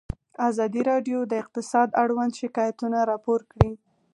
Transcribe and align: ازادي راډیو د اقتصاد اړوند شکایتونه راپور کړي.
ازادي 0.49 0.81
راډیو 0.91 1.19
د 1.25 1.33
اقتصاد 1.43 1.89
اړوند 2.03 2.33
شکایتونه 2.41 2.97
راپور 3.11 3.39
کړي. 3.51 3.71